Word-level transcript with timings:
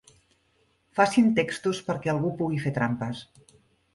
Facin 0.99 1.27
textos 1.41 1.81
perquè 1.89 2.11
algú 2.13 2.31
pugui 2.39 2.61
fer 2.65 2.75
trampes. 2.79 3.21